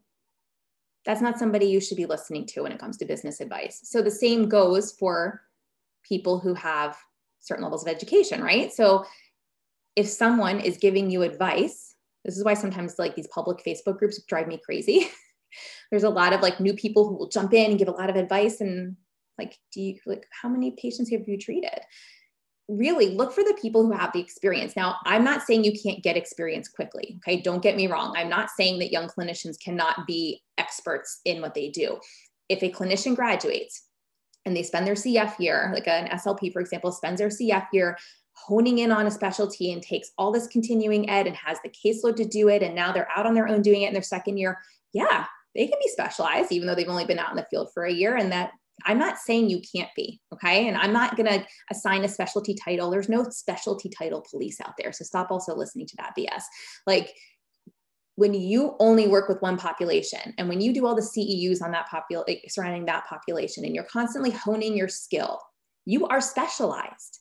that's 1.05 1.21
not 1.21 1.39
somebody 1.39 1.65
you 1.65 1.79
should 1.79 1.95
be 1.95 2.05
listening 2.05 2.45
to 2.45 2.61
when 2.61 2.73
it 2.73 2.77
comes 2.77 2.97
to 2.97 3.05
business 3.05 3.39
advice. 3.39 3.79
So 3.83 4.01
the 4.01 4.11
same 4.11 4.49
goes 4.49 4.91
for 4.91 5.41
people 6.03 6.39
who 6.39 6.53
have 6.53 6.97
certain 7.39 7.63
levels 7.63 7.83
of 7.83 7.87
education, 7.87 8.43
right? 8.43 8.71
So 8.71 9.05
if 9.95 10.07
someone 10.07 10.59
is 10.59 10.77
giving 10.77 11.09
you 11.09 11.21
advice, 11.21 11.95
this 12.25 12.37
is 12.37 12.43
why 12.43 12.53
sometimes 12.53 12.99
like 12.99 13.15
these 13.15 13.27
public 13.27 13.63
Facebook 13.65 13.97
groups 13.97 14.21
drive 14.23 14.47
me 14.47 14.59
crazy. 14.63 15.07
There's 15.89 16.03
a 16.03 16.09
lot 16.09 16.33
of 16.33 16.41
like 16.41 16.59
new 16.59 16.73
people 16.73 17.07
who 17.07 17.15
will 17.15 17.29
jump 17.29 17.53
in 17.53 17.71
and 17.71 17.79
give 17.79 17.87
a 17.87 17.91
lot 17.91 18.09
of 18.09 18.17
advice 18.17 18.59
and 18.59 18.97
like 19.37 19.57
do 19.71 19.81
you 19.81 19.95
like 20.05 20.27
how 20.41 20.49
many 20.49 20.71
patients 20.71 21.09
have 21.11 21.27
you 21.27 21.37
treated? 21.37 21.79
Really 22.69 23.09
look 23.15 23.33
for 23.33 23.43
the 23.43 23.57
people 23.59 23.83
who 23.83 23.91
have 23.91 24.13
the 24.13 24.19
experience. 24.19 24.75
Now, 24.75 24.97
I'm 25.05 25.23
not 25.23 25.41
saying 25.41 25.63
you 25.63 25.73
can't 25.77 26.03
get 26.03 26.15
experience 26.15 26.67
quickly. 26.67 27.17
Okay. 27.17 27.41
Don't 27.41 27.63
get 27.63 27.75
me 27.75 27.87
wrong. 27.87 28.13
I'm 28.15 28.29
not 28.29 28.51
saying 28.51 28.79
that 28.79 28.91
young 28.91 29.07
clinicians 29.07 29.59
cannot 29.59 30.05
be 30.05 30.43
experts 30.57 31.19
in 31.25 31.41
what 31.41 31.55
they 31.55 31.69
do. 31.69 31.99
If 32.47 32.61
a 32.61 32.71
clinician 32.71 33.15
graduates 33.15 33.83
and 34.45 34.55
they 34.55 34.63
spend 34.63 34.85
their 34.85 34.93
CF 34.93 35.39
year, 35.39 35.71
like 35.73 35.87
an 35.87 36.07
SLP, 36.09 36.53
for 36.53 36.61
example, 36.61 36.91
spends 36.91 37.19
their 37.19 37.29
CF 37.29 37.67
year 37.73 37.97
honing 38.33 38.79
in 38.79 38.91
on 38.91 39.07
a 39.07 39.11
specialty 39.11 39.71
and 39.73 39.81
takes 39.81 40.11
all 40.17 40.31
this 40.31 40.47
continuing 40.47 41.09
ed 41.09 41.27
and 41.27 41.35
has 41.35 41.57
the 41.63 41.69
caseload 41.69 42.15
to 42.15 42.25
do 42.25 42.47
it, 42.47 42.63
and 42.63 42.73
now 42.73 42.91
they're 42.91 43.09
out 43.15 43.25
on 43.25 43.33
their 43.33 43.47
own 43.47 43.61
doing 43.61 43.81
it 43.81 43.87
in 43.87 43.93
their 43.93 44.01
second 44.01 44.37
year, 44.37 44.57
yeah, 44.93 45.25
they 45.55 45.67
can 45.67 45.77
be 45.83 45.89
specialized, 45.89 46.51
even 46.51 46.67
though 46.67 46.75
they've 46.75 46.87
only 46.87 47.05
been 47.05 47.19
out 47.19 47.31
in 47.31 47.35
the 47.35 47.45
field 47.49 47.69
for 47.73 47.83
a 47.83 47.91
year, 47.91 48.15
and 48.15 48.31
that 48.31 48.51
I'm 48.85 48.97
not 48.97 49.17
saying 49.17 49.49
you 49.49 49.61
can't 49.75 49.89
be, 49.95 50.19
okay? 50.33 50.67
And 50.67 50.77
I'm 50.77 50.93
not 50.93 51.15
going 51.17 51.27
to 51.27 51.45
assign 51.71 52.03
a 52.03 52.07
specialty 52.07 52.53
title. 52.55 52.89
There's 52.89 53.09
no 53.09 53.23
specialty 53.29 53.89
title 53.89 54.25
police 54.29 54.59
out 54.61 54.73
there. 54.77 54.91
So 54.91 55.03
stop 55.03 55.31
also 55.31 55.55
listening 55.55 55.87
to 55.87 55.95
that 55.97 56.13
BS. 56.17 56.43
Like 56.85 57.13
when 58.15 58.33
you 58.33 58.75
only 58.79 59.07
work 59.07 59.29
with 59.29 59.41
one 59.41 59.57
population 59.57 60.33
and 60.37 60.49
when 60.49 60.59
you 60.59 60.73
do 60.73 60.85
all 60.85 60.95
the 60.95 61.01
CEUs 61.01 61.61
on 61.61 61.71
that 61.71 61.87
population 61.89 62.41
eh, 62.43 62.47
surrounding 62.49 62.85
that 62.85 63.07
population 63.07 63.63
and 63.63 63.73
you're 63.73 63.85
constantly 63.85 64.31
honing 64.31 64.75
your 64.75 64.89
skill, 64.89 65.39
you 65.85 66.05
are 66.07 66.21
specialized. 66.21 67.19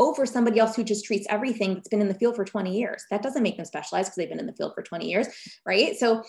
over 0.00 0.24
somebody 0.24 0.60
else 0.60 0.76
who 0.76 0.84
just 0.84 1.04
treats 1.04 1.26
everything 1.28 1.74
that's 1.74 1.88
been 1.88 2.00
in 2.00 2.06
the 2.06 2.14
field 2.14 2.36
for 2.36 2.44
20 2.44 2.72
years. 2.72 3.04
That 3.10 3.22
doesn't 3.22 3.42
make 3.42 3.56
them 3.56 3.66
specialized 3.66 4.06
because 4.06 4.16
they've 4.16 4.28
been 4.28 4.38
in 4.38 4.46
the 4.46 4.54
field 4.54 4.72
for 4.74 4.82
20 4.82 5.10
years, 5.10 5.26
right? 5.66 5.96
So 5.96 6.22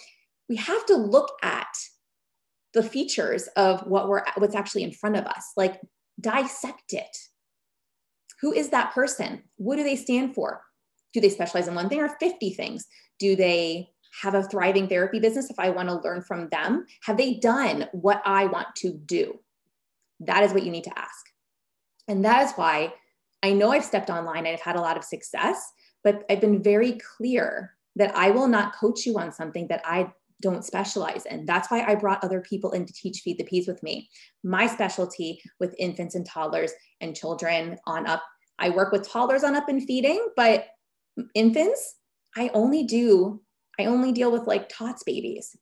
we 0.50 0.56
have 0.56 0.86
to 0.88 0.96
look 0.96 1.30
at 1.44 1.68
the 2.74 2.84
features 2.84 3.48
of 3.56 3.82
what 3.82 4.08
we're 4.08 4.24
what's 4.38 4.56
actually 4.56 4.84
in 4.84 4.92
front 4.92 5.16
of 5.16 5.26
us. 5.26 5.52
Like 5.58 5.80
dissect 6.20 6.94
it. 6.94 7.18
Who 8.42 8.54
is 8.54 8.70
that 8.70 8.94
person? 8.94 9.44
What 9.58 9.76
do 9.76 9.84
they 9.84 9.96
stand 9.96 10.36
for? 10.36 10.62
Do 11.14 11.22
they 11.22 11.30
specialize 11.30 11.68
in 11.68 11.76
one 11.76 11.90
thing 11.90 12.00
or 12.00 12.10
50 12.20 12.52
things? 12.52 12.86
Do 13.18 13.36
they 13.36 13.90
have 14.22 14.36
a 14.36 14.44
thriving 14.44 14.88
therapy 14.88 15.20
business 15.20 15.50
if 15.50 15.60
I 15.60 15.70
want 15.70 15.90
to 15.90 15.96
learn 15.96 16.22
from 16.22 16.50
them? 16.50 16.86
Have 17.04 17.18
they 17.18 17.36
done 17.36 17.88
what 17.92 18.22
I 18.26 18.46
want 18.46 18.68
to 18.78 18.94
do? 18.94 19.40
That 20.22 20.44
is 20.44 20.54
what 20.54 20.64
you 20.64 20.72
need 20.72 20.84
to 20.86 21.00
ask. 21.00 21.26
And 22.08 22.26
that 22.26 22.46
is 22.46 22.54
why 22.54 22.94
I 23.44 23.54
know 23.54 23.72
I've 23.72 23.86
stepped 23.86 24.10
online 24.10 24.40
and 24.40 24.50
I've 24.50 24.62
had 24.62 24.76
a 24.76 24.82
lot 24.82 24.98
of 24.98 25.04
success, 25.04 25.72
but 26.04 26.26
I've 26.30 26.42
been 26.42 26.62
very 26.62 27.00
clear 27.18 27.76
that 27.96 28.16
I 28.16 28.32
will 28.32 28.48
not 28.48 28.76
coach 28.76 29.06
you 29.06 29.18
on 29.18 29.32
something 29.32 29.68
that 29.68 29.82
I 29.86 30.12
don't 30.42 30.64
specialize 30.66 31.26
in. 31.26 31.46
That's 31.46 31.70
why 31.70 31.84
I 31.84 31.96
brought 31.96 32.24
other 32.24 32.42
people 32.42 32.72
in 32.72 32.86
to 32.86 32.94
teach 32.94 33.22
Feed 33.22 33.38
the 33.38 33.44
Peds 33.44 33.68
with 33.68 33.82
me. 33.84 34.10
My 34.44 34.68
specialty 34.68 35.42
with 35.60 35.76
infants 35.78 36.16
and 36.16 36.26
toddlers 36.26 36.72
and 37.02 37.16
children 37.16 37.78
on 37.86 38.08
up. 38.08 38.24
I 38.58 38.70
work 38.70 38.92
with 38.92 39.08
toddlers 39.08 39.44
on 39.44 39.56
up 39.56 39.70
and 39.70 39.84
feeding, 39.84 40.26
but 40.36 40.68
infants, 41.34 41.96
I 42.36 42.52
only 42.54 42.84
do, 42.84 43.42
I 43.80 43.86
only 43.86 44.12
deal 44.12 44.32
with 44.32 44.48
like 44.48 44.70
TOTS 44.70 45.04
babies. 45.04 45.56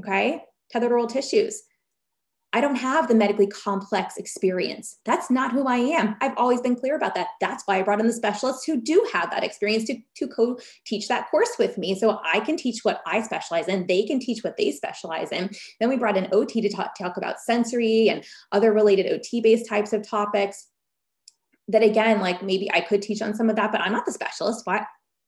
Okay. 0.00 0.42
Tethered 0.70 0.92
oral 0.92 1.06
tissues. 1.06 1.62
I 2.54 2.60
don't 2.60 2.76
have 2.76 3.08
the 3.08 3.14
medically 3.14 3.46
complex 3.46 4.18
experience. 4.18 4.98
That's 5.06 5.30
not 5.30 5.52
who 5.52 5.66
I 5.66 5.76
am. 5.76 6.16
I've 6.20 6.36
always 6.36 6.60
been 6.60 6.76
clear 6.76 6.96
about 6.96 7.14
that. 7.14 7.28
That's 7.40 7.62
why 7.64 7.78
I 7.78 7.82
brought 7.82 8.00
in 8.00 8.06
the 8.06 8.12
specialists 8.12 8.64
who 8.64 8.80
do 8.80 9.06
have 9.12 9.30
that 9.30 9.42
experience 9.42 9.84
to, 9.84 9.96
to 10.16 10.28
co 10.28 10.58
teach 10.84 11.08
that 11.08 11.30
course 11.30 11.52
with 11.58 11.78
me. 11.78 11.98
So 11.98 12.20
I 12.24 12.40
can 12.40 12.56
teach 12.56 12.80
what 12.82 13.00
I 13.06 13.22
specialize 13.22 13.68
in, 13.68 13.86
they 13.86 14.04
can 14.04 14.20
teach 14.20 14.44
what 14.44 14.56
they 14.58 14.70
specialize 14.70 15.32
in. 15.32 15.50
Then 15.80 15.88
we 15.88 15.96
brought 15.96 16.16
in 16.16 16.28
OT 16.32 16.60
to 16.60 16.68
talk, 16.68 16.96
talk 16.98 17.16
about 17.16 17.40
sensory 17.40 18.10
and 18.10 18.24
other 18.52 18.72
related 18.72 19.10
OT 19.10 19.40
based 19.40 19.68
types 19.68 19.92
of 19.92 20.06
topics. 20.06 20.68
That 21.68 21.82
again, 21.82 22.20
like 22.20 22.42
maybe 22.42 22.70
I 22.70 22.80
could 22.80 23.00
teach 23.00 23.22
on 23.22 23.34
some 23.34 23.48
of 23.48 23.56
that, 23.56 23.72
but 23.72 23.80
I'm 23.80 23.92
not 23.92 24.04
the 24.04 24.12
specialist. 24.12 24.62
Why? 24.64 24.84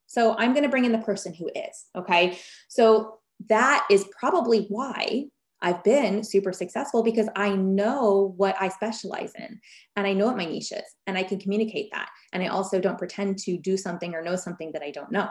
So 0.07 0.37
I'm 0.37 0.53
going 0.53 0.65
to 0.65 0.69
bring 0.69 0.85
in 0.85 0.93
the 0.93 0.99
person 0.99 1.33
who 1.33 1.49
is. 1.55 1.87
Okay. 1.97 2.39
So 2.69 3.19
that 3.49 3.87
is 3.91 4.07
probably 4.19 4.67
why 4.69 5.27
I've 5.65 5.83
been 5.83 6.23
super 6.23 6.53
successful 6.53 7.03
because 7.03 7.29
I 7.35 7.57
know 7.57 8.35
what 8.37 8.55
I 8.61 8.69
specialize 8.69 9.33
in 9.39 9.59
and 9.97 10.07
I 10.07 10.13
know 10.13 10.27
what 10.27 10.37
my 10.37 10.45
niche 10.45 10.73
is 10.73 10.85
and 11.07 11.17
I 11.17 11.23
can 11.23 11.41
communicate 11.41 11.89
that. 11.93 12.11
And 12.35 12.43
I 12.43 12.49
also 12.49 12.79
don't 12.79 12.99
pretend 12.99 13.39
to 13.39 13.57
do 13.57 13.79
something 13.79 14.15
or 14.15 14.23
know 14.23 14.37
something 14.37 14.73
that 14.73 14.83
I 14.83 14.91
don't 14.91 15.11
know. 15.11 15.29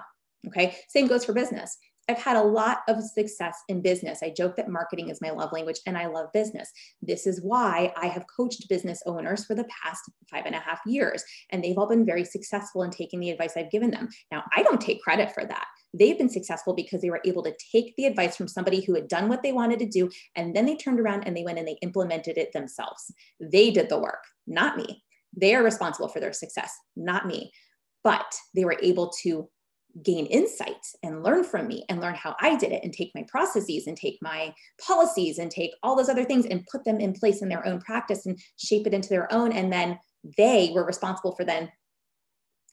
Okay. 0.48 0.76
Same 0.90 1.08
goes 1.08 1.24
for 1.24 1.34
business. 1.34 1.78
I've 2.10 2.18
had 2.18 2.36
a 2.36 2.44
lot 2.44 2.80
of 2.90 3.02
success 3.02 3.56
in 3.70 3.82
business. 3.82 4.22
I 4.24 4.30
joke 4.30 4.56
that 4.58 4.68
marketing 4.68 5.10
is 5.10 5.22
my 5.22 5.30
love 5.30 5.54
language 5.54 5.80
and 5.86 5.98
I 5.98 6.08
love 6.08 6.34
business. 6.34 6.70
This 7.02 7.26
is 7.28 7.42
why 7.42 7.94
I 7.96 8.08
have 8.08 8.26
coached 8.36 8.68
business 8.68 9.02
owners 9.06 9.46
for 9.46 9.56
the 9.56 9.66
past 9.66 10.02
five 10.30 10.46
and 10.46 10.56
a 10.56 10.60
half 10.60 10.82
years, 10.86 11.24
and 11.52 11.64
they've 11.64 11.78
all 11.78 11.88
been 11.88 12.06
very 12.06 12.26
successful 12.26 12.84
in 12.84 12.92
taking 12.92 13.22
the 13.22 13.30
advice 13.30 13.54
I've 13.56 13.72
given 13.72 13.92
them. 13.92 14.10
Now, 14.32 14.44
I 14.54 14.64
don't 14.64 14.82
take 14.82 15.02
credit 15.02 15.32
for 15.32 15.46
that. 15.46 15.66
They've 15.94 16.18
been 16.18 16.30
successful 16.30 16.74
because 16.74 17.02
they 17.02 17.10
were 17.10 17.22
able 17.24 17.44
to 17.44 17.54
take 17.72 17.96
the 17.96 18.06
advice 18.06 18.36
from 18.36 18.48
somebody 18.48 18.82
who 18.82 18.96
had 18.96 19.08
done 19.08 19.30
what 19.30 19.44
they 19.44 19.52
wanted 19.52 19.80
to 19.80 19.86
do, 19.86 20.10
and 20.36 20.56
then 20.56 20.66
they 20.66 20.76
turned 20.76 21.00
around 21.00 21.24
and 21.24 21.38
they 21.38 21.44
went 21.44 21.60
and 21.60 21.68
they 21.68 21.78
implemented 21.82 22.38
it 22.38 22.52
themselves. 22.54 23.12
They 23.40 23.72
did 23.72 23.90
the 23.90 24.00
work, 24.00 24.24
not 24.48 24.78
me. 24.78 25.04
They 25.36 25.56
are 25.56 25.64
responsible 25.64 26.08
for 26.08 26.20
their 26.20 26.34
success, 26.34 26.72
not 26.96 27.28
me. 27.28 27.52
But 28.04 28.36
they 28.56 28.66
were 28.66 28.78
able 28.82 29.12
to 29.24 29.50
gain 30.02 30.26
insights 30.26 30.96
and 31.04 31.22
learn 31.24 31.44
from 31.44 31.68
me 31.68 31.86
and 31.88 32.02
learn 32.02 32.16
how 32.16 32.36
I 32.42 32.56
did 32.56 32.72
it 32.72 32.84
and 32.84 32.92
take 32.92 33.12
my 33.14 33.24
processes 33.28 33.86
and 33.86 33.96
take 33.96 34.18
my 34.22 34.54
policies 34.82 35.38
and 35.38 35.52
take 35.52 35.72
all 35.84 35.96
those 35.96 36.10
other 36.10 36.26
things 36.26 36.48
and 36.48 36.66
put 36.66 36.84
them 36.84 37.00
in 37.00 37.14
place 37.14 37.44
in 37.44 37.50
their 37.50 37.66
own 37.68 37.80
practice 37.80 38.26
and 38.26 38.40
shape 38.58 38.88
it 38.88 38.94
into 38.94 39.10
their 39.10 39.32
own. 39.32 39.52
And 39.52 39.72
then 39.72 40.00
they 40.38 40.72
were 40.74 40.86
responsible 40.86 41.36
for 41.36 41.46
then 41.46 41.72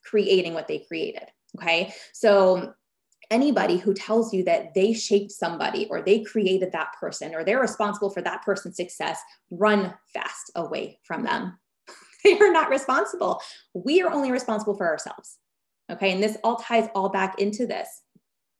creating 0.04 0.54
what 0.54 0.66
they 0.66 0.78
created. 0.88 1.24
Okay. 1.60 1.92
So 2.14 2.72
anybody 3.30 3.76
who 3.76 3.94
tells 3.94 4.32
you 4.34 4.42
that 4.44 4.74
they 4.74 4.92
shaped 4.92 5.30
somebody 5.30 5.86
or 5.88 6.02
they 6.02 6.22
created 6.22 6.72
that 6.72 6.92
person 6.98 7.34
or 7.34 7.44
they're 7.44 7.60
responsible 7.60 8.10
for 8.10 8.22
that 8.22 8.42
person's 8.42 8.76
success, 8.76 9.20
run 9.50 9.94
fast 10.12 10.50
away 10.56 10.98
from 11.04 11.22
them. 11.22 11.58
they 12.24 12.38
are 12.38 12.52
not 12.52 12.70
responsible. 12.70 13.40
We 13.74 14.02
are 14.02 14.12
only 14.12 14.32
responsible 14.32 14.76
for 14.76 14.86
ourselves. 14.86 15.38
Okay. 15.90 16.12
And 16.12 16.22
this 16.22 16.36
all 16.44 16.56
ties 16.56 16.88
all 16.94 17.08
back 17.08 17.40
into 17.40 17.66
this. 17.66 18.02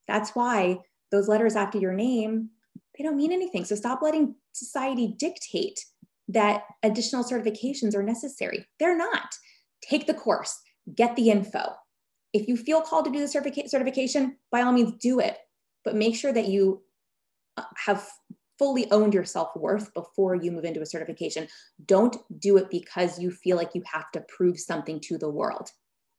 That's 0.09 0.31
why 0.31 0.79
those 1.13 1.29
letters 1.29 1.57
after 1.57 1.79
your 1.79 1.93
name, 1.93 2.51
they 2.97 3.05
don't 3.05 3.17
mean 3.17 3.33
anything. 3.33 3.65
So 3.65 3.75
stop 3.75 4.03
letting 4.03 4.35
society 4.53 5.15
dictate 5.19 5.85
that 6.29 6.63
additional 6.83 7.25
certifications 7.25 7.95
are 7.95 8.03
necessary. 8.03 8.67
They're 8.79 8.97
not. 8.97 9.35
Take 9.83 10.07
the 10.07 10.15
course, 10.15 10.61
get 10.95 11.17
the 11.17 11.31
info. 11.31 11.75
If 12.33 12.49
you 12.49 12.57
feel 12.57 12.81
called 12.81 13.07
to 13.07 13.11
do 13.11 13.21
the 13.21 13.29
certification, 13.29 14.37
by 14.51 14.63
all 14.63 14.73
means 14.73 14.93
do 15.01 15.21
it, 15.21 15.39
but 15.85 15.97
make 15.97 16.15
sure 16.15 16.33
that 16.33 16.49
you 16.49 16.83
uh, 17.57 17.65
have 17.85 18.09
fully 18.59 18.91
owned 18.91 19.15
your 19.15 19.25
self 19.25 19.57
worth 19.57 19.93
before 19.95 20.35
you 20.35 20.53
move 20.53 20.65
into 20.65 20.83
a 20.83 20.87
certification. 20.87 21.49
Don't 21.87 22.17
do 22.39 22.59
it 22.59 22.71
because 22.71 23.19
you 23.19 23.31
feel 23.31 23.57
like 23.57 23.75
you 23.75 23.83
have 23.91 24.11
to 24.13 24.25
prove 24.29 24.61
something 24.61 25.01
to 25.01 25.17
the 25.19 25.31
world 25.31 25.71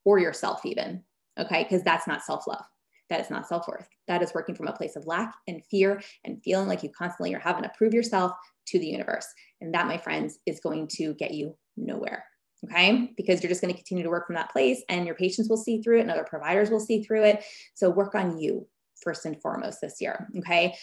or 0.05 0.17
yourself, 0.19 0.65
even. 0.65 1.03
Okay. 1.39 1.63
Because 1.63 1.83
that's 1.83 2.07
not 2.07 2.23
self 2.23 2.47
love. 2.47 2.65
That 3.11 3.21
is 3.21 3.29
not 3.29 3.47
self 3.47 3.67
worth. 3.67 3.87
That 4.07 4.23
is 4.23 4.33
working 4.33 4.55
from 4.55 4.67
a 4.67 4.73
place 4.73 4.95
of 4.95 5.05
lack 5.05 5.33
and 5.47 5.63
fear 5.69 6.01
and 6.25 6.41
feeling 6.43 6.67
like 6.67 6.81
you 6.81 6.89
constantly 6.89 7.33
are 7.35 7.39
having 7.39 7.63
to 7.63 7.71
prove 7.77 7.93
yourself 7.93 8.31
to 8.67 8.79
the 8.79 8.87
universe. 8.87 9.27
And 9.59 9.73
that, 9.73 9.85
my 9.85 9.97
friends, 9.97 10.39
is 10.47 10.59
going 10.61 10.87
to 10.93 11.13
get 11.13 11.33
you 11.33 11.55
nowhere. 11.77 12.25
Okay. 12.65 13.11
Because 13.17 13.41
you're 13.41 13.49
just 13.49 13.61
going 13.61 13.73
to 13.73 13.77
continue 13.77 14.03
to 14.03 14.09
work 14.09 14.27
from 14.27 14.35
that 14.35 14.51
place 14.51 14.83
and 14.87 15.05
your 15.05 15.15
patients 15.15 15.49
will 15.49 15.57
see 15.57 15.81
through 15.81 15.97
it 15.97 16.01
and 16.01 16.11
other 16.11 16.23
providers 16.23 16.69
will 16.69 16.79
see 16.79 17.01
through 17.03 17.23
it. 17.23 17.43
So 17.73 17.89
work 17.89 18.13
on 18.13 18.39
you 18.39 18.67
first 19.01 19.25
and 19.25 19.41
foremost 19.41 19.81
this 19.81 19.99
year. 19.99 20.27
Okay. 20.37 20.75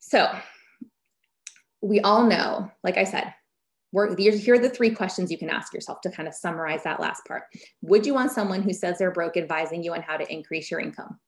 So 0.00 0.30
we 1.80 2.00
all 2.00 2.24
know, 2.26 2.70
like 2.84 2.98
I 2.98 3.04
said, 3.04 3.32
work 3.92 4.18
here 4.18 4.54
are 4.54 4.58
the 4.58 4.68
three 4.68 4.90
questions 4.90 5.30
you 5.30 5.38
can 5.38 5.50
ask 5.50 5.72
yourself 5.72 6.00
to 6.02 6.10
kind 6.10 6.28
of 6.28 6.34
summarize 6.34 6.82
that 6.82 7.00
last 7.00 7.24
part 7.26 7.44
would 7.82 8.04
you 8.04 8.14
want 8.14 8.30
someone 8.30 8.62
who 8.62 8.72
says 8.72 8.98
they're 8.98 9.10
broke 9.10 9.36
advising 9.36 9.82
you 9.82 9.94
on 9.94 10.02
how 10.02 10.16
to 10.16 10.30
increase 10.32 10.70
your 10.70 10.80
income 10.80 11.18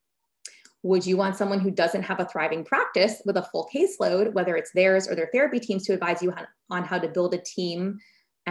would 0.83 1.05
you 1.05 1.17
want 1.17 1.37
someone 1.37 1.61
who 1.61 1.71
doesn't 1.71 2.03
have 2.03 2.21
a 2.21 2.25
thriving 2.27 2.65
practice 2.65 3.23
with 3.25 3.37
a 3.37 3.43
full 3.45 3.69
caseload 3.75 4.33
whether 4.35 4.57
it's 4.57 4.73
theirs 4.73 5.09
or 5.09 5.15
their 5.15 5.31
therapy 5.33 5.59
teams 5.59 5.87
to 5.87 5.95
advise 5.95 6.23
you 6.23 6.33
on 6.71 6.85
how 6.85 6.99
to 6.99 7.09
build 7.09 7.35
a 7.35 7.39
team 7.39 7.99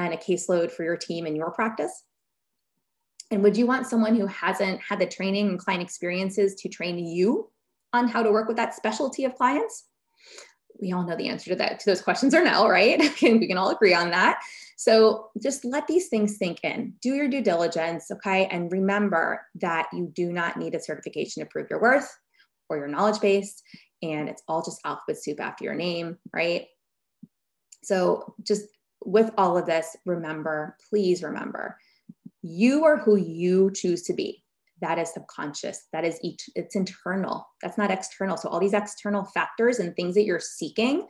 and 0.05 0.13
a 0.13 0.17
caseload 0.17 0.71
for 0.71 0.83
your 0.83 0.97
team 0.97 1.25
and 1.25 1.35
your 1.35 1.51
practice? 1.51 2.03
And 3.31 3.43
would 3.43 3.57
you 3.57 3.67
want 3.67 3.87
someone 3.87 4.15
who 4.15 4.25
hasn't 4.25 4.81
had 4.81 4.99
the 4.99 5.05
training 5.05 5.49
and 5.49 5.59
client 5.59 5.83
experiences 5.83 6.55
to 6.55 6.69
train 6.69 6.97
you 6.97 7.49
on 7.93 8.07
how 8.07 8.23
to 8.23 8.31
work 8.31 8.47
with 8.47 8.57
that 8.57 8.75
specialty 8.75 9.25
of 9.25 9.35
clients? 9.35 9.85
We 10.81 10.93
all 10.93 11.05
know 11.05 11.15
the 11.15 11.27
answer 11.27 11.49
to 11.51 11.55
that 11.57 11.79
to 11.79 11.85
those 11.89 12.01
questions 12.01 12.33
are 12.33 12.43
no 12.43 12.67
right? 12.67 12.99
We 13.21 13.47
can 13.47 13.57
all 13.57 13.69
agree 13.69 13.93
on 13.93 14.11
that. 14.11 14.39
So 14.77 15.29
just 15.41 15.65
let 15.65 15.87
these 15.87 16.07
things 16.07 16.37
sink 16.37 16.59
in. 16.63 16.93
Do 17.01 17.13
your 17.13 17.27
due 17.27 17.41
diligence 17.41 18.09
okay? 18.11 18.45
And 18.45 18.71
remember 18.71 19.41
that 19.55 19.87
you 19.93 20.11
do 20.13 20.31
not 20.31 20.57
need 20.57 20.73
a 20.73 20.81
certification 20.81 21.43
to 21.43 21.49
prove 21.49 21.67
your 21.69 21.81
worth 21.81 22.09
or 22.69 22.77
your 22.77 22.87
knowledge 22.87 23.19
base 23.19 23.61
and 24.01 24.29
it's 24.29 24.43
all 24.47 24.63
just 24.63 24.79
alphabet 24.85 25.21
soup 25.21 25.41
after 25.41 25.65
your 25.65 25.75
name 25.75 26.17
right? 26.33 26.67
So 27.83 28.35
just 28.43 28.65
with 29.05 29.31
all 29.37 29.57
of 29.57 29.65
this 29.65 29.95
remember 30.05 30.75
please 30.89 31.23
remember 31.23 31.77
you 32.41 32.85
are 32.85 32.97
who 32.97 33.15
you 33.17 33.71
choose 33.71 34.03
to 34.03 34.13
be. 34.13 34.43
That 34.81 34.97
is 34.97 35.13
subconscious. 35.13 35.87
That 35.91 36.05
is 36.05 36.19
each 36.23 36.49
it's 36.55 36.75
internal. 36.75 37.45
That's 37.61 37.77
not 37.77 37.91
external. 37.91 38.37
So 38.37 38.47
all 38.49 38.59
these 38.59 38.73
external 38.73 39.25
factors 39.25 39.79
and 39.79 39.95
things 39.95 40.15
that 40.15 40.23
you're 40.23 40.39
seeking 40.39 41.07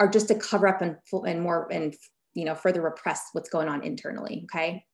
are 0.00 0.08
just 0.08 0.28
to 0.28 0.34
cover 0.34 0.66
up 0.66 0.80
and 0.80 0.96
and 1.26 1.42
more 1.42 1.68
and 1.70 1.94
you 2.34 2.44
know 2.44 2.54
further 2.54 2.80
repress 2.80 3.28
what's 3.32 3.50
going 3.50 3.68
on 3.68 3.84
internally 3.84 4.46
okay? 4.50 4.84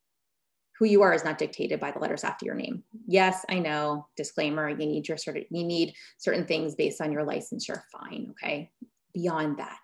Who 0.79 0.87
you 0.87 1.03
are 1.03 1.13
is 1.13 1.25
not 1.25 1.39
dictated 1.39 1.79
by 1.79 1.93
the 1.93 1.99
letters 2.01 2.25
after 2.25 2.47
your 2.47 2.57
name. 2.57 2.83
Yes 3.07 3.45
i 3.49 3.61
know 3.61 4.09
disclaimer 4.17 4.69
you 4.69 4.77
need 4.77 5.07
your 5.07 5.19
of 5.29 5.37
you 5.37 5.65
need 5.65 5.95
certain 6.19 6.47
things 6.47 6.75
based 6.75 7.01
on 7.01 7.13
your 7.13 7.25
licensure. 7.25 7.83
Fine 7.93 8.33
okay? 8.33 8.73
Beyond 9.15 9.59
that 9.59 9.81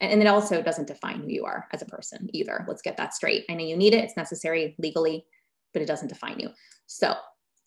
and, 0.00 0.22
it 0.22 0.26
also 0.26 0.62
doesn't 0.62 0.86
define 0.86 1.20
who 1.20 1.28
you 1.28 1.44
are 1.44 1.66
as 1.72 1.82
a 1.82 1.86
person 1.86 2.28
either 2.32 2.64
let's 2.68 2.82
get 2.82 2.96
that 2.96 3.14
straight 3.14 3.44
i 3.50 3.54
know 3.54 3.64
you 3.64 3.76
need 3.76 3.94
it 3.94 4.04
it's 4.04 4.16
necessary 4.16 4.74
legally 4.78 5.24
but 5.72 5.82
it 5.82 5.86
doesn't 5.86 6.08
define 6.08 6.38
you 6.38 6.50
so 6.86 7.14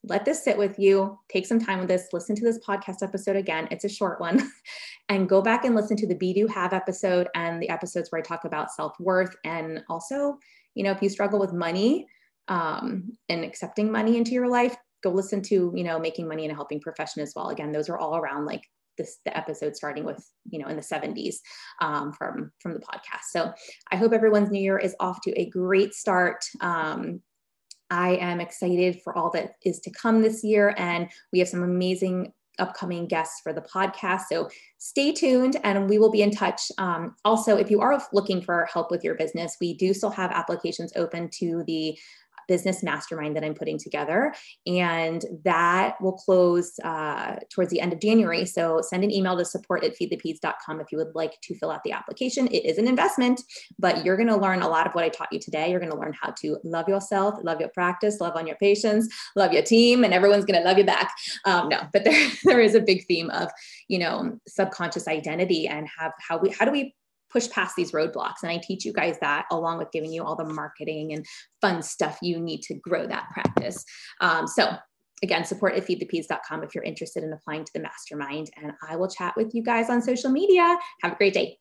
let 0.04 0.26
this 0.26 0.44
sit 0.44 0.58
with 0.58 0.80
you, 0.80 1.20
take 1.30 1.46
some 1.46 1.60
time 1.60 1.78
with 1.78 1.88
this, 1.88 2.08
listen 2.12 2.36
to 2.36 2.44
this 2.44 2.58
podcast 2.58 3.04
episode 3.04 3.36
again. 3.36 3.68
It's 3.70 3.86
a 3.86 3.90
short 3.90 4.20
one, 4.20 4.52
and 5.10 5.30
go 5.30 5.44
back 5.44 5.64
and 5.64 5.76
listen 5.76 5.96
to 5.98 6.08
the 6.08 6.16
Be 6.16 6.34
Do 6.34 6.48
Have 6.48 6.74
episode 6.74 7.28
and 7.36 7.62
the 7.62 7.70
episodes 7.70 8.12
where 8.12 8.20
I 8.20 8.24
talk 8.24 8.44
about 8.44 8.72
self 8.72 9.00
worth. 9.00 9.36
And 9.46 9.84
also, 9.90 10.40
you 10.74 10.84
know, 10.84 10.90
if 10.90 11.04
you 11.04 11.10
struggle 11.10 11.40
with 11.40 11.54
money, 11.54 12.08
um, 12.48 13.16
and 13.30 13.44
accepting 13.44 13.92
money 13.92 14.18
into 14.18 14.32
your 14.32 14.48
life, 14.48 14.76
go 15.04 15.10
listen 15.10 15.42
to, 15.44 15.72
you 15.76 15.84
know, 15.84 16.00
making 16.00 16.28
money 16.28 16.46
in 16.46 16.52
a 16.52 16.56
helping 16.56 16.82
profession 16.82 17.22
as 17.22 17.34
well. 17.36 17.50
Again, 17.50 17.72
those 17.72 17.90
are 17.90 17.98
all 17.98 18.18
around 18.18 18.46
like 18.46 18.68
this 19.01 19.20
the 19.25 19.36
episode 19.38 19.75
starting 19.75 20.03
with 20.03 20.24
you 20.50 20.60
know 20.60 20.67
in 20.67 20.75
the 20.75 20.81
70s 20.81 21.36
um, 21.81 22.13
from 22.13 22.51
from 22.60 22.74
the 22.74 22.79
podcast 22.79 23.25
so 23.31 23.51
i 23.91 23.96
hope 23.96 24.13
everyone's 24.13 24.51
new 24.51 24.62
year 24.62 24.77
is 24.77 24.96
off 25.00 25.20
to 25.22 25.31
a 25.39 25.50
great 25.50 25.93
start 25.93 26.46
um, 26.62 27.22
I 27.91 28.15
am 28.22 28.39
excited 28.39 29.01
for 29.03 29.17
all 29.17 29.29
that 29.31 29.55
is 29.65 29.81
to 29.81 29.91
come 29.91 30.22
this 30.22 30.46
year, 30.46 30.74
and 30.77 31.10
we 31.34 31.39
have 31.39 31.50
some 31.50 31.62
amazing 31.62 32.31
upcoming 32.60 33.08
guests 33.08 33.41
for 33.41 33.53
the 33.53 33.62
podcast. 33.62 34.22
So 34.29 34.50
stay 34.77 35.12
tuned 35.12 35.58
and 35.63 35.89
we 35.89 36.00
will 36.00 36.12
be 36.12 36.22
in 36.22 36.31
touch. 36.31 36.72
Um, 36.77 37.15
also, 37.25 37.58
if 37.58 37.70
you 37.70 37.81
are 37.81 38.01
looking 38.13 38.41
for 38.41 38.70
help 38.72 38.91
with 38.91 39.03
your 39.03 39.15
business, 39.15 39.58
we 39.60 39.74
do 39.74 39.93
still 39.93 40.12
have 40.12 40.31
applications 40.31 40.93
open 40.96 41.29
to 41.39 41.63
the 41.65 41.98
business 42.51 42.84
mastermind 42.84 43.34
that 43.38 43.46
I'm 43.46 43.53
putting 43.53 43.77
together. 43.77 44.34
And 44.67 45.24
that 45.46 45.96
will 46.01 46.12
close 46.12 46.77
uh, 46.84 47.38
towards 47.50 47.72
the 47.72 47.79
end 47.79 47.93
of 47.93 48.01
January. 48.01 48.46
So 48.46 48.81
send 48.81 49.05
an 49.05 49.12
email 49.12 49.38
to 49.38 49.46
support 49.46 49.86
at 49.86 49.98
feedthepeds.com 49.98 50.81
if 50.81 50.91
you 50.91 50.98
would 50.98 51.15
like 51.15 51.39
to 51.43 51.55
fill 51.55 51.72
out 51.72 51.79
the 51.86 51.93
application. 51.93 52.48
It 52.48 52.65
is 52.65 52.77
an 52.77 52.89
investment, 52.89 53.41
but 53.79 54.03
you're 54.03 54.17
going 54.17 54.27
to 54.27 54.36
learn 54.36 54.63
a 54.63 54.67
lot 54.67 54.86
of 54.86 54.91
what 54.91 55.05
I 55.05 55.10
taught 55.10 55.31
you 55.31 55.39
today. 55.39 55.72
You're 55.72 55.79
going 55.79 55.93
to 55.93 55.98
learn 55.98 56.13
how 56.22 56.31
to 56.41 56.58
love 56.65 56.89
yourself, 56.89 57.36
love 57.41 57.62
your 57.62 57.70
practice, 57.70 58.20
love 58.20 58.36
on 58.36 58.46
your 58.46 58.58
patients, 58.58 59.08
love 59.38 59.53
your 59.53 59.63
team, 59.63 60.03
and 60.03 60.13
everyone's 60.13 60.43
going 60.43 60.62
to 60.62 60.67
love 60.67 60.77
you 60.77 60.84
back. 60.84 61.10
Um, 61.46 61.70
no, 61.70 61.79
but 61.93 62.03
there, 62.08 62.29
there 62.43 62.60
is 62.60 62.75
a 62.75 62.81
big 62.81 63.05
theme 63.05 63.29
of, 63.29 63.50
you 63.88 64.00
know, 64.00 64.38
subconscious 64.46 65.08
identity 65.08 65.70
and 65.70 65.88
have 65.98 66.12
how 66.20 66.38
we, 66.38 66.50
how 66.50 66.65
do 66.65 66.72
we 66.72 66.93
push 67.32 67.50
past 67.50 67.76
these 67.76 67.92
roadblocks. 67.92 68.44
And 68.44 68.52
I 68.52 68.58
teach 68.58 68.86
you 68.86 68.94
guys 68.94 69.18
that 69.22 69.46
along 69.52 69.78
with 69.78 69.92
giving 69.92 70.12
you 70.12 70.24
all 70.24 70.36
the 70.36 70.46
marketing 70.46 71.14
and 71.14 71.26
fun 71.62 71.82
stuff 71.82 72.20
you 72.22 72.40
need 72.40 72.62
to 72.64 72.76
grow 72.76 73.08
that 73.08 73.30
practice. 73.34 73.84
Um, 74.20 74.48
so 74.48 74.76
again, 75.24 75.46
support 75.46 75.76
at 75.76 75.86
feedthepeds.com 75.86 76.64
if 76.64 76.74
you're 76.74 76.84
interested 76.84 77.24
in 77.24 77.32
applying 77.32 77.64
to 77.64 77.72
the 77.74 77.82
mastermind. 77.82 78.50
And 78.58 78.74
I 78.88 78.96
will 78.96 79.10
chat 79.10 79.36
with 79.38 79.54
you 79.54 79.64
guys 79.64 79.90
on 79.90 80.02
social 80.02 80.32
media. 80.32 80.78
Have 81.04 81.14
a 81.14 81.16
great 81.16 81.34
day. 81.34 81.61